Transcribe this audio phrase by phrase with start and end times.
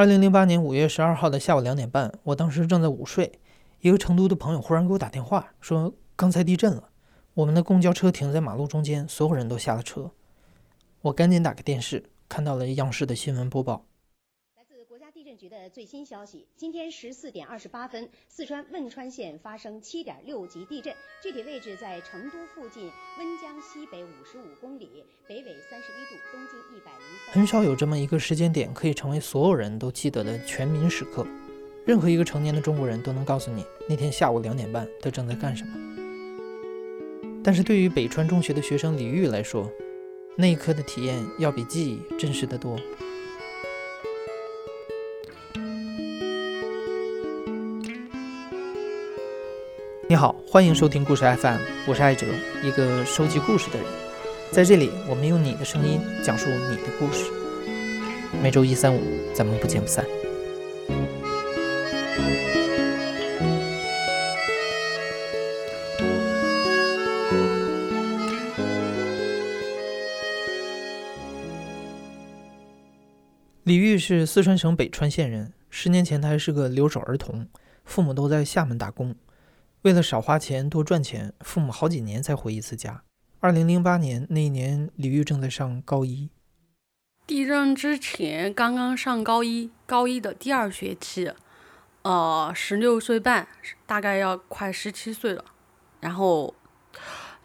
[0.00, 3.38] 二零零八年五月十二号的下午两点半，我当时正在午睡，
[3.80, 6.84] 一个成都的朋友忽然给我打电话，说刚才地震了，
[7.34, 10.10] 我们的公交车停在马路中间，所有人都下了车。
[11.02, 13.84] 我赶紧打开电视，看到了央视的新闻播报。
[15.40, 22.82] 局的最新消息，今天十四点二十八分，四川汶川县发生七点六级地震，具体位置在成都附近
[23.18, 27.32] 温江西北五十五公里，北纬三十一度，东经一百零。
[27.32, 31.26] 很少有这么一个时间点可以成为所有人都记得的全民时刻，
[31.86, 35.72] 任何一个成年的中国人都能告诉你那天下午两点半他正在干什么。
[37.42, 39.66] 但是对于北川中学的学生李玉来说，
[40.36, 42.78] 那一刻的体验要比记忆真实的多。
[50.10, 52.26] 你好，欢迎收听故事 FM，我是艾哲，
[52.64, 53.86] 一个收集故事的人。
[54.50, 57.30] 在这里，我们用你的声音讲述你的故事。
[58.42, 59.00] 每周一、三、五，
[59.32, 60.04] 咱们不见不散。
[73.62, 77.46] 李玉是四川省北川县人，十年前他还是个留守儿童，
[77.84, 79.14] 父母都在厦门打工。
[79.82, 83.02] 为了少花钱多赚钱，父母好几年才回一次家。
[83.38, 86.28] 二零零八年那一年，李玉正在上高一。
[87.26, 91.32] 地震之前刚刚上高一，高一的第二学期，
[92.02, 93.48] 呃，十六岁半，
[93.86, 95.42] 大概要快十七岁了。
[96.00, 96.54] 然后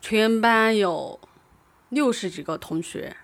[0.01, 1.17] 全班有
[1.87, 3.15] 六十几个同学。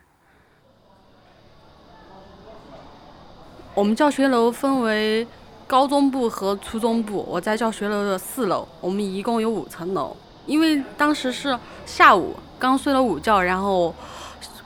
[3.74, 5.28] 我们教学楼分为。
[5.72, 8.68] 高中部和初中部，我在教学楼的四楼。
[8.82, 10.14] 我们一共有五层楼。
[10.46, 13.96] 因为当时是下午，刚睡了午觉，然后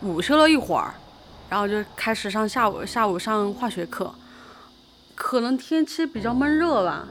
[0.01, 0.95] 午休了一会儿，
[1.47, 4.11] 然后就开始上下午下午上化学课。
[5.13, 7.07] 可能天气比较闷热吧，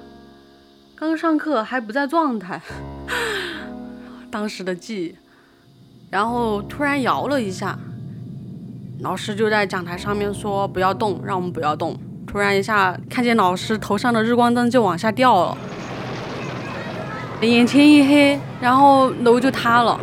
[0.97, 2.61] 刚上课还不在状态。
[4.29, 5.17] 当时的记忆，
[6.11, 7.79] 然后突然摇了一下，
[9.03, 11.97] 老师就在讲台上面说不要动，让我们不要动。
[12.35, 15.57] 突然一下，看见老师头上的日光灯就往下掉了，
[17.43, 20.01] 眼前一黑，然后楼就塌了。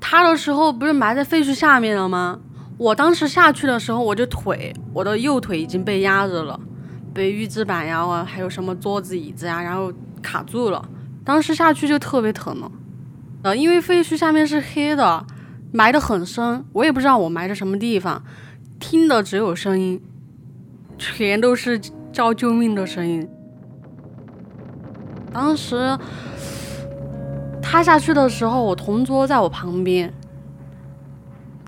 [0.00, 2.40] 塌的时候不是埋在废墟下面了吗？
[2.76, 6.58] 我当时下去的时候，我的腿，我的右腿已经被压着了。
[7.12, 9.92] 被预制板呀，还有什么桌子椅子呀，然后
[10.22, 10.88] 卡住了。
[11.24, 12.70] 当时下去就特别疼了，
[13.42, 15.26] 呃，因为废墟下面是黑的，
[15.72, 18.22] 埋得很深，我也不知道我埋在什么地方，
[18.80, 20.00] 听的只有声音，
[20.96, 21.78] 全都是
[22.12, 23.28] 叫救命的声音。
[25.30, 25.98] 当时
[27.60, 30.12] 塌下去的时候，我同桌在我旁边，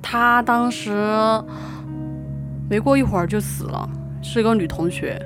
[0.01, 0.91] 他当时
[2.71, 3.89] 没过一会儿就死了，
[4.23, 5.21] 是一个女同学。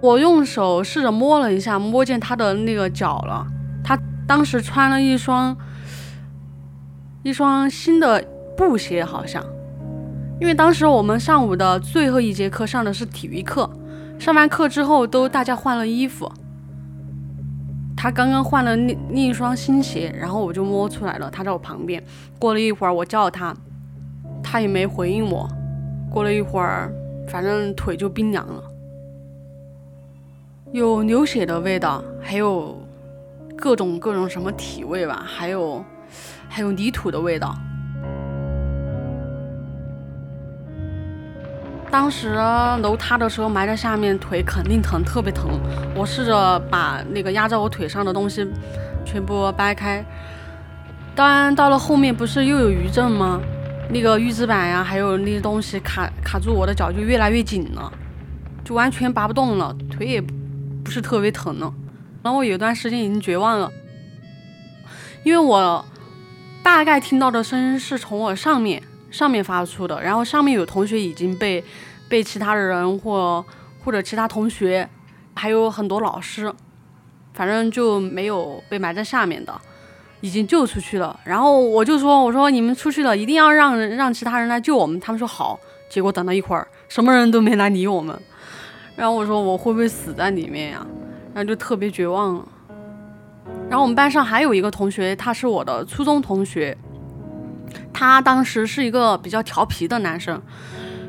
[0.00, 3.46] 我用手试着摸了一下，摸见她的那个脚了。
[3.84, 5.56] 她当时穿了一双
[7.22, 8.24] 一双新的
[8.56, 9.44] 布鞋，好像。
[10.40, 13.70] 因为当时我们上午的最后一节课上的是体育课，
[14.18, 16.30] 上完课之后都大家换了衣服。
[17.96, 22.02] 他刚刚换了另另一双新鞋，然后我就摸出来了，他在我旁边。
[22.40, 23.54] 过了一会儿，我叫他，
[24.42, 25.48] 他也没回应我。
[26.10, 26.92] 过了一会儿，
[27.26, 28.62] 反正腿就冰凉了。
[30.72, 32.80] 有流血的味道，还有
[33.56, 35.84] 各种各种什么体味吧，还有
[36.48, 37.54] 还有泥土的味道。
[41.90, 42.32] 当时
[42.80, 45.60] 楼塌的时候埋在下面，腿肯定疼，特别疼。
[45.94, 48.50] 我试着把那个压在我腿上的东西
[49.04, 50.02] 全部掰开，
[51.14, 53.42] 当然到了后面不是又有余震吗？
[53.92, 57.92] 那个预制板呀，还有那些东西卡卡住我的脚，就越来越紧了，
[58.64, 60.24] 就完全拔不动了，腿也。
[60.84, 61.72] 不是特别疼了，
[62.24, 63.70] 然后我有段时间已经绝望了，
[65.22, 65.82] 因为我
[66.60, 71.64] 大概听到的声音是从我上面上面发出的，然后上面有同学已经被
[72.08, 73.46] 被其他的人或
[73.84, 74.86] 或者其他同学，
[75.34, 76.52] 还有很多老师，
[77.32, 79.54] 反正就没有被埋在下面的，
[80.22, 81.20] 已经救出去了。
[81.24, 84.98] 然后我就说，我说你们出去了，一定要让让其他人来救我们。
[84.98, 85.60] 他们说好。
[85.90, 88.18] 结果等了一会儿，什么人都没来理我们。
[88.96, 90.86] 然后我说我会不会死在里面呀？
[91.34, 92.48] 然后就特别绝望了。
[93.68, 96.74] 然后我们班上还有一个同学，他是我的初中同学，
[97.92, 100.40] 他当时是一个比较调皮的男生。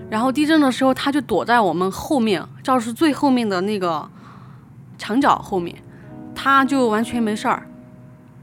[0.10, 4.06] 然后地震的时候，他就躲在我们后面教室最后面的那个
[4.98, 5.74] 墙角后面，
[6.36, 7.66] 他就完全没事儿，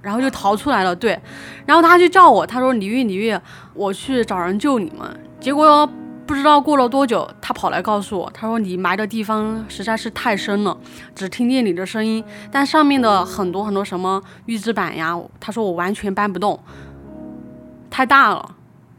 [0.03, 0.95] 然后就逃出来了。
[0.95, 1.19] 对，
[1.67, 3.37] 然后他就叫我，他说李玉李玉，
[3.75, 5.09] 我去找人救你们。
[5.41, 5.87] 结果
[6.27, 10.77] 不知道过了多久，他跑来告诉我，他说你埋的地方实在是太深了，
[11.15, 16.59] 只听见你的声音，但上面的很多很多什么预制板呀，他说我完全搬不动，
[17.91, 18.57] 太大了。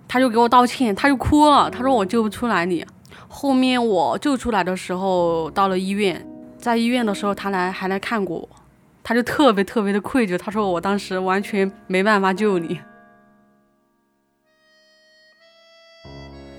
[0.07, 1.69] 他就给我道歉，他就哭了。
[1.69, 2.85] 他说我救不出来你。
[3.29, 6.27] 后面我救出来的时候到了医院，
[6.57, 8.49] 在医院的时候他来还来看过我，
[9.03, 10.37] 他就特别特别的愧疚。
[10.37, 12.79] 他说我当时完全没办法救你。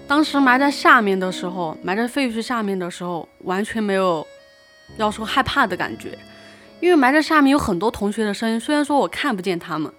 [0.06, 4.26] 当时埋在下面的时候，埋在废墟下面的时候，完全没有
[4.98, 6.18] 要说害怕的感觉，
[6.80, 9.90] 因为埋在下面有很多同学的声音，虽然说我看不见他们。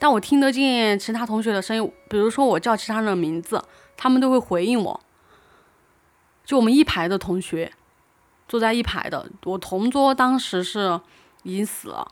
[0.00, 3.60] 但我听得见其他同学的声音，比如说我叫其他人的名字，
[3.96, 5.00] 他们都会回应我。
[6.44, 7.72] 就我们一排的同学，
[8.46, 11.00] 坐在一排的，我同桌当时是
[11.48, 12.06] 已经死了，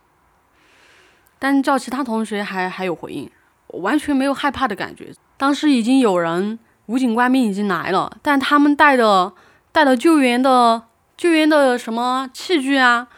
[1.38, 3.30] 但叫其他同学还还有回应，
[3.68, 5.12] 完全没有害怕的感觉。
[5.36, 9.34] 当时已经有人，武警官兵已经来了，但他们带的
[9.70, 10.84] 带的救援的
[11.18, 13.08] 救援的什么器具啊，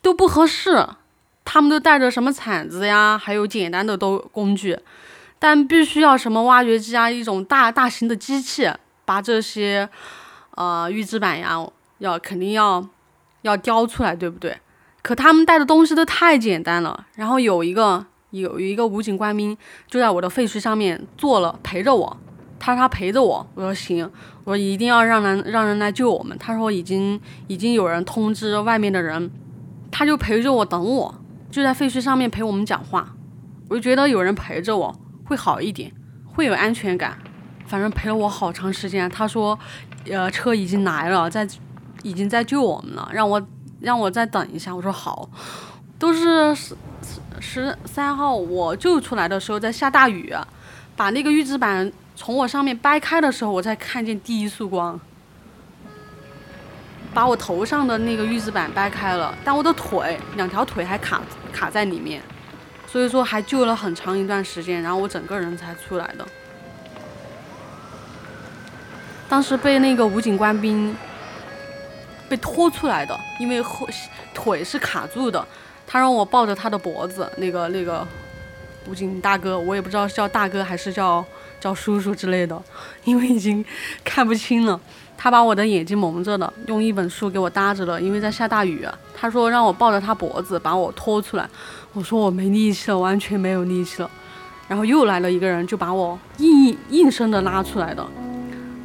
[0.00, 0.88] 都不合适。
[1.46, 4.78] 他们都带着什么铲子呀，还有简单的都工具，
[5.38, 8.72] 但必须要什么挖掘机啊，一种大大型的机器，
[9.04, 9.86] 把这些
[10.52, 11.62] 呃预制板呀，
[11.98, 12.88] 要肯定要
[13.42, 14.58] 要雕出来，对不对？
[15.04, 17.06] 可他们带的东西都太简单了。
[17.14, 19.54] 然后有一个有一个武警官兵
[19.86, 22.16] 就在我的废墟上面坐了，陪着我。
[22.58, 24.10] 他说他陪着我，我说行，
[24.44, 26.34] 我说一定要让人让人来救我们。
[26.38, 29.30] 他说已经已经有人通知外面的人，
[29.90, 31.14] 他就陪着我等我。
[31.50, 33.14] 就在废墟上面陪我们讲话，
[33.68, 35.92] 我就觉得有人陪着我会好一点，
[36.24, 37.18] 会有安全感。
[37.66, 39.08] 反正陪了我好长时间。
[39.10, 39.58] 他说，
[40.08, 41.46] 呃，车已经来了，在
[42.02, 43.46] 已经在救我们了，让我
[43.84, 44.74] 让我再等一下。
[44.74, 45.28] 我说好。
[45.96, 46.76] 都是十
[47.40, 50.34] 十三号我救出来的时候在下大雨，
[50.96, 55.00] 把那个预制板从我上面掰开的时候，我才看见第一束光。
[57.14, 61.22] 把我头上的那个预制板掰开了，但我的腿两条腿还卡
[61.52, 62.20] 卡在里面，
[62.88, 66.26] 所以说还救了很长一段时间，然后我整个人才出来的。
[69.28, 70.94] 当时被那个武警官兵
[72.28, 73.88] 被拖出来的，因为后
[74.32, 75.46] 腿是卡住的，
[75.86, 78.06] 他让我抱着他的脖子，那个那个
[78.88, 81.24] 武警大哥，我也不知道是叫大哥还是叫
[81.60, 82.60] 叫叔叔之类的，
[83.04, 83.64] 因为已经
[84.04, 84.80] 看不清了。
[85.16, 88.86] 他把我的眼睛蒙着的，用一本书给我搭着的，因为在下大雨。
[89.16, 91.48] 他说让我抱着他脖子把我拖出来，
[91.92, 94.10] 我说我没力气了，完全没有力气了。
[94.66, 98.04] 然后又来了一个人，就把我硬硬生的拉出来的。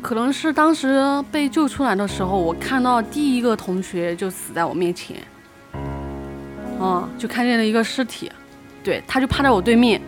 [0.01, 1.01] 可能是当时
[1.31, 5.18] 被救出来的时候，我看到第一个同学就死在我面前，
[6.80, 8.31] 啊，就看见了一个尸体，
[8.84, 10.01] 对，他就趴在我对面。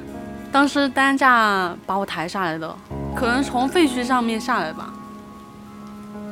[0.51, 2.75] 当时担架把我抬下来的，
[3.15, 4.93] 可能从废墟上面下来吧。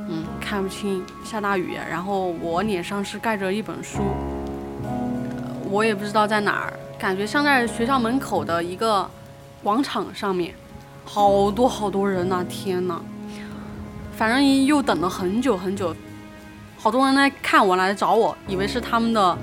[0.09, 4.01] 嗯，看不清，下大雨，然后我脸上是盖着一本书，
[5.69, 9.07] 我也不知道在哪儿，感觉像在学校门口的一个
[9.63, 10.53] 广场上面，
[11.05, 12.99] 好多好多人呐，天呐，
[14.19, 15.95] 反正又等了很久很久，
[16.77, 19.37] 好多人来看我来找我，以为是他们的，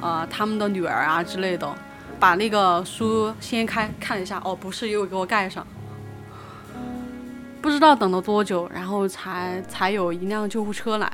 [0.00, 1.70] 呃，他们的女儿啊之类的，
[2.18, 5.66] 把那个书掀开看一下，哦，不是，又给我盖上。
[7.60, 11.12] 不知道等了多久，然后才才有一辆救护车来，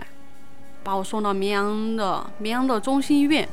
[0.84, 3.48] 把我送到绵阳的绵阳的中心医院。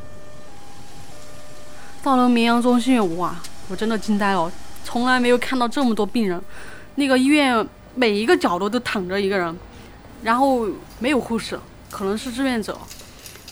[2.03, 3.35] 到了绵阳中心医院，哇，
[3.67, 4.51] 我真的惊呆了，
[4.83, 6.39] 从来没有看到这么多病人。
[6.93, 7.65] 那个医院
[7.99, 9.53] 每一个角落都躺着一个人，
[10.23, 10.65] 然后
[10.99, 11.59] 没有护士，
[11.91, 12.77] 可能是志愿者，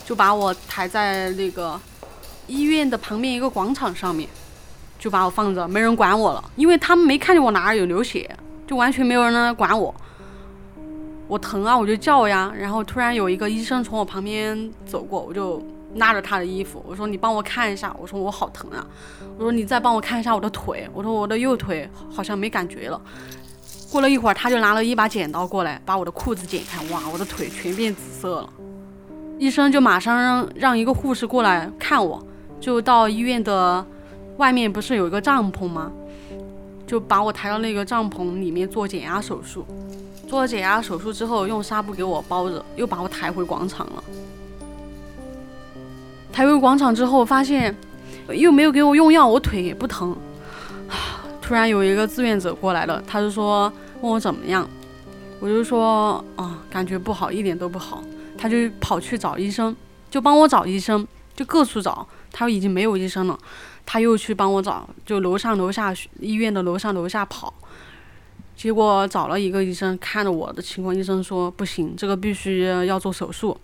[0.05, 1.77] 就把我抬在那个
[2.47, 4.29] 医院的旁边一个广场上面，
[4.97, 8.33] 就把我放着，没人管我了，因为他们没看见我哪儿有流血。
[8.65, 9.95] 就完全没有人来管我，
[11.29, 12.53] 我疼啊，我就叫呀。
[12.53, 15.61] 然后突然有一个医生从我旁边走过，我就
[15.95, 18.85] 拉着他的衣服，我说：“你帮我看一下。”我说：“我好疼啊。”
[19.37, 23.01] 我说：“你再帮我看一下我的腿。”我说：“我的右腿好像没感觉了。”
[23.91, 26.83] 过了一会儿，他就拿了一把剪刀过来，把我的裤子剪开。
[26.91, 28.49] 哇，我的腿全变紫色了。
[29.39, 32.21] 医生就马上让让一个护士过来看我，
[32.59, 33.85] 就到医院的
[34.37, 35.91] 外面不是有一个帐篷吗？
[36.85, 39.65] 就把我抬到那个帐篷里面做减压手术，
[40.27, 44.03] 做了减压手术之后，用纱布给我包着，又把我抬回广场了。
[46.31, 47.75] 抬回广场之后，发现
[48.29, 50.15] 又没有给我用药，我腿也不疼。
[51.47, 54.69] 突然有一个志愿者过来了，他就说问我怎么样，
[55.39, 58.03] 我就说啊，感觉不好，一点都不好。
[58.37, 59.73] 他就跑去找医生，
[60.11, 63.39] 就帮我找医生，就各处找，他已经没有医生了，
[63.85, 67.53] 他又去帮我找，就楼上楼下医院的楼上楼下跑，
[68.57, 73.57] 结果找了一个医生，看着我的情况，医生说不行，这个必须要做手术。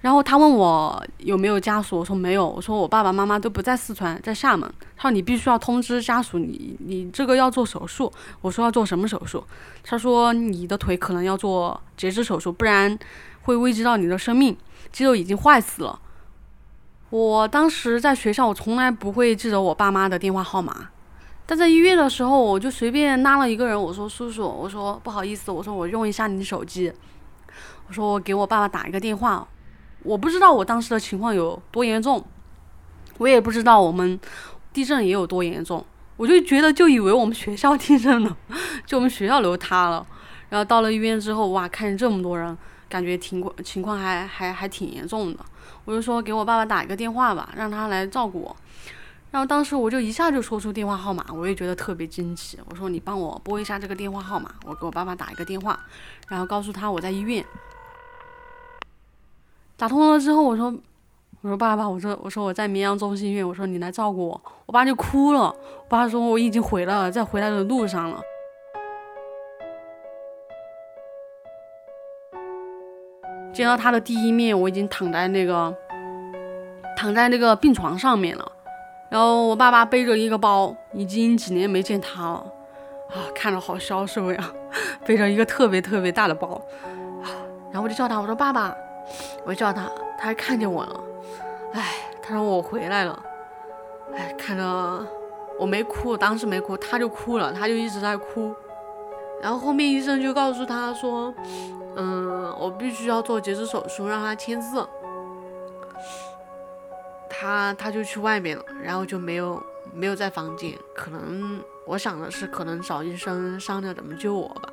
[0.00, 4.66] 然后他问我有没有家属，我说没有，我说我爸爸妈妈都不在四川，在厦门。
[4.96, 8.10] 他说你必须要通知家属，你你这个要做手术。
[8.40, 9.44] 我说要做什么手术？
[9.82, 12.98] 他说你的腿可能要做截肢手术，不然
[13.42, 14.56] 会危及到你的生命，
[14.90, 16.00] 肌肉已经坏死了。
[17.10, 20.88] 我当时在学校，我从来不会记得我爸妈的电话号码，
[21.44, 26.90] 但在医院的时候，我就随便拉了一个人，我说叔叔，我说不好意思，我说我用一下你手机，
[27.88, 29.46] 我说我给我爸爸打一个电话。
[30.02, 32.24] 我不知道我当时的情况有多严重，
[33.18, 34.18] 我也不知道我们
[34.72, 35.84] 地震也有多严重，
[36.16, 38.36] 我就觉得就以为我们学校地震了，
[38.86, 40.06] 就我们学校楼塌了。
[40.48, 42.56] 然后到了医院之后，哇，看见这么多人，
[42.88, 45.38] 感觉情况情况还还还挺严重的。
[45.84, 48.56] 我就说给我爸爸打一个电话吧，让他来照顾我。
[49.30, 52.58] 然后当时我就一下就说出电话号码，我也觉得特别惊奇。
[52.68, 55.78] 我说你帮我拨一下这个电话号码，我给我爸爸打一个电话，
[56.26, 57.44] 然后告诉他我在医院。
[59.80, 60.70] 打通了之后，我说
[61.40, 65.44] ：“我说爸爸，我说我说我在绵阳中心医院，我说你来照顾我。”我爸就哭了。
[65.44, 68.20] 我爸说：“我已经回来了，在回来的路上了。”
[73.54, 75.74] 见到他的第一面，我已经躺在那个
[76.94, 78.52] 躺在那个病床上面了。
[79.08, 82.44] 然后我爸爸背着一个包，已经几年没见他了
[83.08, 84.52] 啊，看着好消瘦呀，
[85.06, 86.60] 背着一个特别特别大的包
[87.22, 87.32] 啊。
[87.72, 88.76] 然后我就叫他，我说爸爸。
[89.44, 91.00] 我叫他，他还看见我了，
[91.72, 93.22] 哎，他说我回来了，
[94.14, 95.06] 哎，看着
[95.58, 98.54] 我没哭，当时没哭，他就哭了，他就一直在哭，
[99.42, 101.34] 然后后面医生就告诉他说，
[101.96, 104.86] 嗯，我必须要做截肢手术，让他签字，
[107.28, 109.62] 他他就去外面了，然后就没有
[109.92, 114.70] 没有在房间，可能我想的是可能找医生商量怎么救我吧，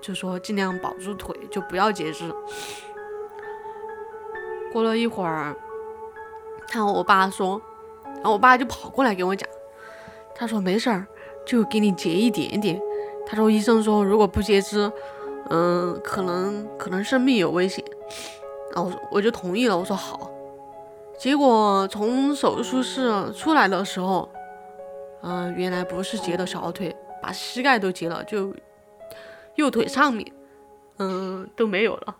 [0.00, 2.32] 就说尽量保住腿，就不要截肢。
[4.72, 5.54] 过了一会儿，
[6.72, 7.60] 然后我爸说，
[8.16, 9.48] 然后我爸就跑过来跟我讲，
[10.34, 11.06] 他说没事儿，
[11.46, 12.80] 就给你截一点点。
[13.26, 14.90] 他说医生说如果不截肢，
[15.50, 17.84] 嗯，可能可能生命有危险。
[18.74, 20.30] 然后我就同意了，我说好。
[21.18, 24.28] 结果从手术室出来的时候，
[25.22, 28.54] 嗯，原来不是截的小腿，把膝盖都截了，就
[29.56, 30.30] 右腿上面，
[30.98, 32.16] 嗯，都没有了。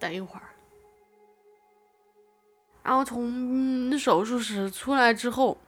[0.00, 0.42] 等一会儿，
[2.82, 5.58] 然后从手术室出来之后，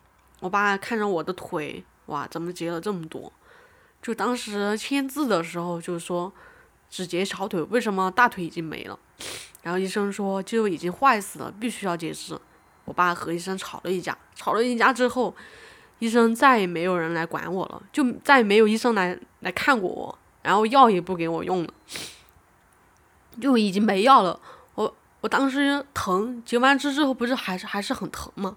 [0.40, 3.30] 我爸看着我的腿，哇，怎么截了这么多？
[4.00, 6.32] 就当时签字的时候就说
[6.88, 8.98] 只截小腿，为什么大腿已经没了？
[9.62, 12.36] 然后医生说肌肉已经坏死了，必须要截肢。
[12.84, 15.32] 我爸和医生吵了一架，吵了一架之后，
[16.00, 21.72] 医生再也没有人来管我了，就再也没有医生来来看过我，然后药也不给我用了。
[23.40, 24.38] 就已经没药了，
[24.74, 28.56] 我我当时疼，截完肢之后不是还是还是很疼吗？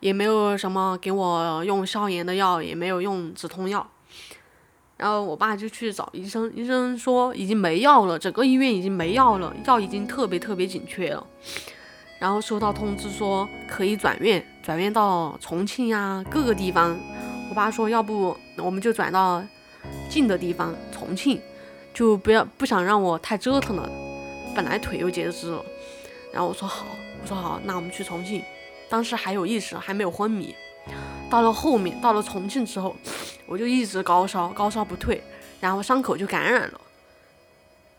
[0.00, 3.88] 也没有什么给我用消炎的药，也没有用止痛药，
[4.98, 11.26] 然后我爸就去找医生，医生说已经没药了，整个医院已经没药了，药已经特别特别紧缺了。
[12.18, 16.96] 然后收到通知说可以转院，转院到重庆呀各个地方。
[17.48, 19.42] 我爸说要不我们就转到
[20.08, 21.40] 近的地方，重庆。
[21.96, 23.88] 就不要不想让我太折腾了，
[24.54, 25.64] 本来腿又截肢了，
[26.30, 26.84] 然后我说好，
[27.22, 28.42] 我说好，那我们去重庆。
[28.90, 30.54] 当时还有意识，还没有昏迷。
[31.30, 32.94] 到了后面，到了重庆之后，
[33.46, 35.24] 我就一直高烧，高烧不退，
[35.58, 36.78] 然后伤口就感染了。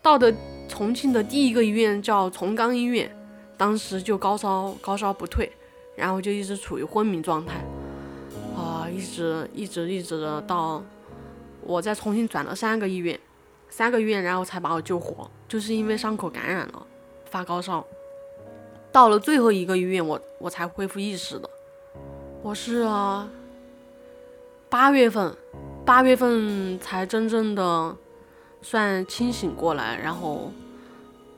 [0.00, 0.32] 到的
[0.68, 3.10] 重庆的第一个医院叫重钢医院，
[3.56, 5.50] 当时就高烧，高烧不退，
[5.96, 7.56] 然后就一直处于昏迷状态，
[8.56, 10.80] 啊，一直一直一直的到
[11.62, 13.18] 我在重庆转了三个医院。
[13.70, 16.86] 三个月，然后才把我救活，就是因为伤口感染了，
[17.26, 17.86] 发高烧。
[18.90, 21.48] 到了最后一个医院，我我才恢复意识的。
[22.42, 23.28] 我是啊
[24.68, 25.34] 八月份，
[25.84, 27.96] 八月份才真正的
[28.62, 30.50] 算清醒过来，然后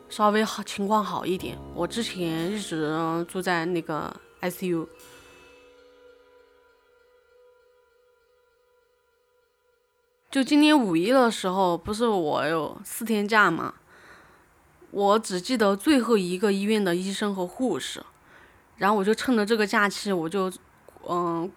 [0.08, 1.58] 稍微好情况好一点。
[1.75, 2.96] 我之前一直
[3.28, 4.87] 住在那个 ICU。
[10.30, 13.75] 就今年五一的时候，不是我有四天假吗？
[14.92, 18.00] 我只记得最后一个医院的医生和护士，
[18.76, 20.49] 然后我就趁着这个假期，我就，
[21.08, 21.50] 嗯，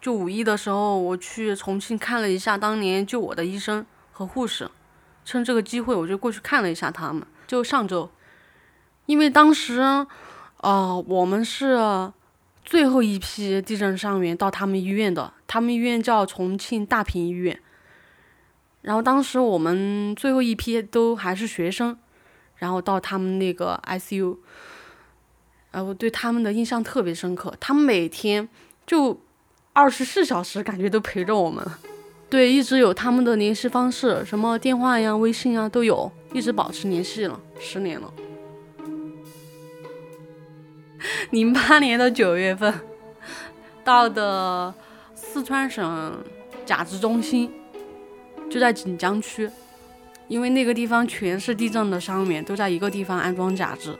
[0.00, 4.68] 就五一的时候，我去重庆看了一下当年救我的医生和护士。
[5.24, 7.24] 趁这个机会，我就过去看了一下他们。
[7.46, 8.10] 就上周，
[9.06, 9.80] 因为当时，
[10.62, 12.10] 呃，我们是
[12.64, 17.60] 最后一批地震伤员到他们医院的，他们医院叫重庆大坪医院。
[18.86, 21.98] 然后当时我们最后一批都还是学生，
[22.54, 24.36] 然后到他们那个 ICU，
[25.72, 27.52] 呃，我对他们的印象特别深刻。
[27.58, 28.48] 他们每天
[28.86, 29.20] 就
[29.72, 31.66] 二十四小时，感觉都陪着我们。
[32.30, 38.12] 对，一直有他们的联系方式，什么电话呀、微信啊都有，一直保持联系了十年了。
[41.32, 42.72] 零八年的九月份，
[43.82, 44.72] 到的
[45.16, 46.24] 四川省
[46.64, 47.52] 甲支中心。
[48.50, 49.50] 就在锦江区，
[50.28, 53.96] 因为那个地方全是地震的伤员，都在一个地方安装假肢。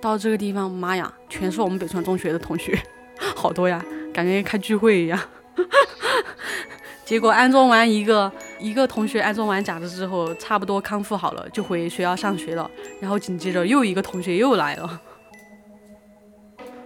[0.00, 2.80] 到这个地方，妈呀，全是我们北川中学的同学，
[3.34, 3.84] 好多呀，
[4.14, 5.18] 感觉开聚会一样。
[7.04, 12.70] 结果安装完一个，一个同学安装完假肢之后，差不多康复好了，就回学校上学了。
[13.00, 15.00] 然后紧接着又一个同学又来了。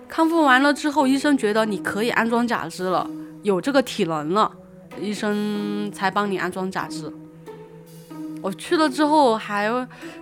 [0.08, 3.10] 康复完了之后，医生觉得你可以安装假肢了，
[3.42, 4.50] 有这个体能了。
[5.00, 7.12] 医生才帮你安装假肢。
[8.42, 9.70] 我去了之后还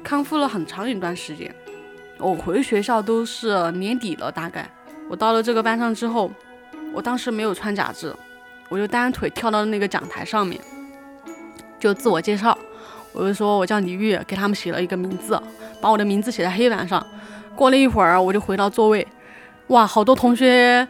[0.02, 1.54] 康复了很长一段时间。
[2.18, 4.70] 我回学校都是年底了，大概
[5.08, 6.30] 我到了这个班上之后，
[6.92, 8.14] 我当时没有穿假肢，
[8.68, 10.60] 我就单腿跳到那个讲台上面，
[11.78, 12.56] 就自我介绍，
[13.12, 15.40] 我就说我叫李玉，给他们写了一个名字，
[15.80, 17.04] 把我的名字写在黑板上。
[17.56, 19.08] 过了一会儿，我就回到座位，
[19.68, 20.86] 哇，好多同学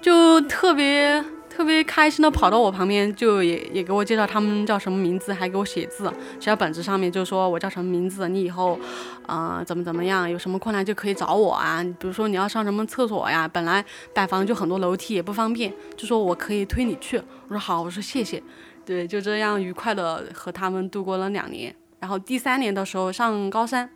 [0.00, 1.24] 就特别。
[1.54, 8.78] 特别开心的跑到我旁边，就也也给我介绍他们叫什么名字，还给我写字，写在本子上面，就说我叫什么名字，你以后，
[9.26, 11.84] 啊怎么怎么样，有什么困难就可以找我啊。
[12.00, 17.18] 比如说你要上什么厕所呀，本来板房就很多楼梯也不方便，就说我可以推你去。
[17.18, 18.42] 我说好，我说谢谢。
[18.86, 21.74] 对，就这样愉快的和他们度过了两年。
[22.00, 23.88] 然后第三年的时候上高三，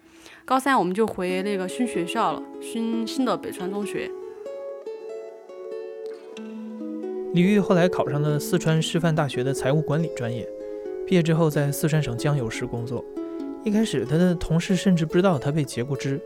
[0.45, 4.11] 高三我们就回那个新学校了，新新的北川中学。
[7.37, 10.49] 李玉后来考上了四川师范大学的财务管理专业，
[11.07, 13.05] 毕业之后在四川省江油市工作。
[13.63, 16.19] 一开始，他的同事甚至不知道他被截过肢，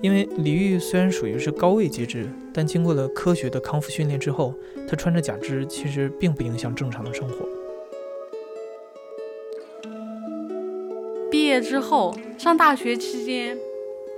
[0.00, 4.54] 因为李玉虽然属于是高位截肢，但经过了科学的康复训练之后，
[4.88, 7.46] 他穿着假肢其实并不影响正常的生活。
[11.30, 13.58] 毕业之后上大学期间，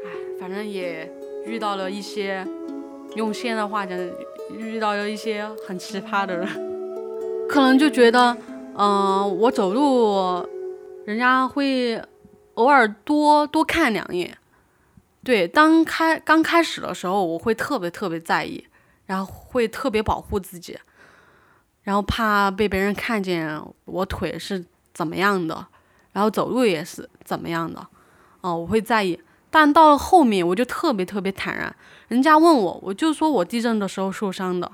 [0.05, 1.13] 哎，反正也
[1.45, 2.47] 遇到了一些，
[3.17, 3.99] 用现在话讲。
[4.57, 6.49] 遇到了一些很奇葩的人，
[7.49, 8.37] 可能就觉得，
[8.77, 10.47] 嗯，我走路，
[11.05, 12.03] 人家会
[12.55, 14.37] 偶尔多多看两眼。
[15.25, 18.65] 对，当开刚开始的时候，我会特别特别在意，
[19.07, 20.79] 然后会特别保护自己，
[21.83, 25.67] 然后怕被别人看见我腿是怎么样的，
[26.13, 27.87] 然后走路也是怎么样的，
[28.41, 29.21] 哦，我会在意。
[29.49, 31.75] 但到了后面，我就特别特别坦然。
[32.13, 34.71] 人家问我，我就说我地震的时候受伤的。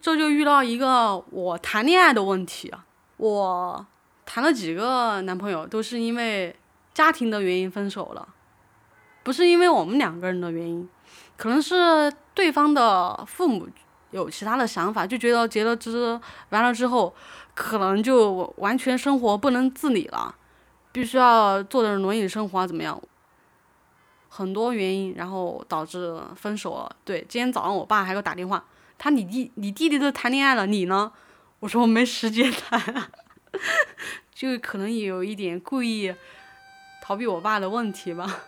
[0.00, 2.86] 这就遇到一个我谈恋爱的问题啊。
[3.16, 3.84] 我
[4.24, 6.54] 谈了几个男朋友，都是因为
[6.94, 8.28] 家庭的原因分手了，
[9.24, 10.88] 不是因为我们两个人的原因，
[11.36, 13.66] 可能是对方的父母
[14.12, 16.20] 有其他的想法，就觉得结了之
[16.50, 17.12] 完了之后，
[17.56, 20.36] 可能就完全生活不能自理了，
[20.92, 23.02] 必须要坐着轮椅生活怎么样？
[24.34, 26.96] 很多原因，然后导致分手了。
[27.04, 28.64] 对，今天早上我爸还给我打电话，
[28.96, 31.12] 他你弟你弟弟都谈恋爱了，你呢？
[31.60, 33.10] 我说我没时间谈，
[34.34, 36.14] 就可能也有一点故意
[37.02, 38.44] 逃避我爸的问题吧。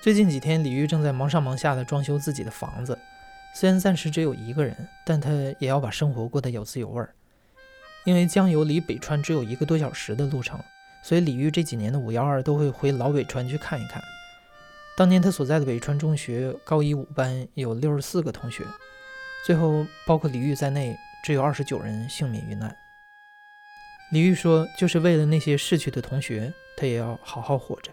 [0.00, 2.98] 最近几天，李玉正在忙上忙下的装修自己的房子。
[3.54, 7.14] 虽然暂时只有一个人，但他也要把生活过得有滋有味儿。
[8.04, 10.58] 因为江油离北川只有一个多小时的路程，
[11.02, 14.02] 所以李玉这几年的五幺二都会回老北川去看一看。
[14.96, 18.64] 当年他所在的北川中学高一五班有六十四个同学，
[19.46, 22.74] 最后包括李玉在内，只有二十九人幸免于难。
[24.12, 27.92] 李玉说：“就是为了那些逝去的同学，他也要好好活着。”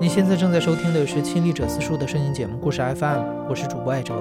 [0.00, 4.14] 你现在正在收听的是《亲历者自述》的声音节目《故事 FM》，我是主播艾哲。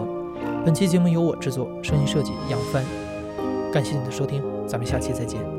[0.66, 2.84] 本期节目由我制作，声音设计杨帆。
[3.72, 5.57] 感谢你的收听，咱们下期再见。